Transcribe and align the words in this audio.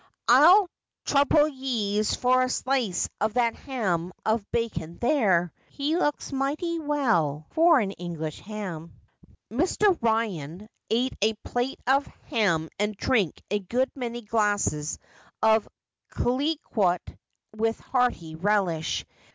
I'll 0.27 0.67
trouble 1.05 1.47
yez 1.47 2.15
for 2.15 2.41
a 2.41 2.49
slice 2.49 3.07
of 3.19 3.35
that 3.35 3.53
ham 3.53 4.11
of 4.25 4.43
bacon 4.51 4.97
there. 4.97 5.53
He 5.69 5.95
looks 5.95 6.31
mighty 6.31 6.79
well 6.79 7.45
for 7.51 7.79
an 7.79 7.91
English 7.91 8.39
ham.' 8.39 8.95
Mr. 9.51 9.95
Ryan 10.01 10.67
ate 10.89 11.13
a 11.21 11.35
plate 11.43 11.79
of 11.85 12.07
ham 12.31 12.69
and 12.79 12.97
drank 12.97 13.43
a 13.51 13.59
good 13.59 13.91
many 13.95 14.23
glasses 14.23 14.97
of 15.43 15.69
Clicquot 16.09 17.01
with 17.55 17.79
hearty 17.79 18.33
relish. 18.33 19.05